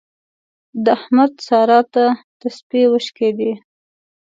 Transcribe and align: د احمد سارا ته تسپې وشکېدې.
د 0.83 0.85
احمد 0.97 1.31
سارا 1.47 1.79
ته 1.93 2.05
تسپې 2.39 2.83
وشکېدې. 2.91 3.51